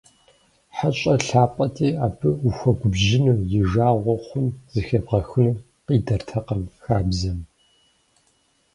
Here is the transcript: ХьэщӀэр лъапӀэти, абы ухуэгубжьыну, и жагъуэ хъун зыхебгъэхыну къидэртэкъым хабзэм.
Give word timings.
ХьэщӀэр 0.75 1.21
лъапӀэти, 1.29 1.89
абы 2.05 2.29
ухуэгубжьыну, 2.47 3.37
и 3.59 3.61
жагъуэ 3.69 4.15
хъун 4.23 4.47
зыхебгъэхыну 4.71 5.61
къидэртэкъым 5.85 6.63
хабзэм. 6.83 7.39